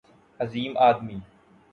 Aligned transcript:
عظیم 0.39 0.77
آدمی 0.77 1.21